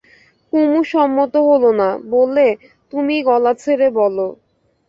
[0.53, 2.47] কুমু সম্মত হল না, বললে,
[2.93, 4.27] তুমিই গলা ছেড়ে বলো।